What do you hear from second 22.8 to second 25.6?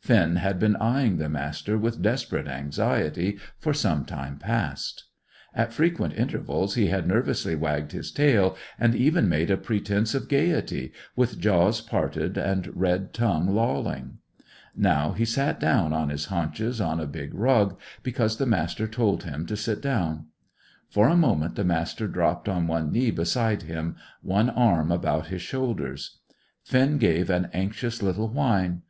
knee beside him, one arm about his